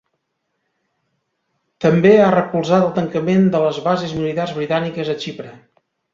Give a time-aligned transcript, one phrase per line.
[1.85, 5.55] També ha recolzat el tancament de les bases militars britàniques a Xipre.